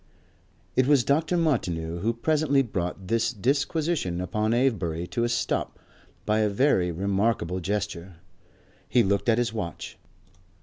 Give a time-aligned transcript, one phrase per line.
[0.75, 1.37] It was Dr.
[1.37, 5.77] Martineau who presently brought this disquisition upon Avebury to a stop
[6.25, 8.15] by a very remarkable gesture.
[8.89, 9.99] He looked at his watch.